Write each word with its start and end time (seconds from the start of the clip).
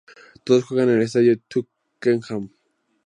Todas 0.43 0.63
jugadas 0.63 0.93
en 0.93 0.97
el 0.97 1.03
Estadio 1.03 1.39
Twickenham. 1.47 2.49